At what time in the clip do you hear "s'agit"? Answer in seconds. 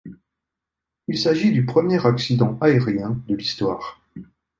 1.19-1.51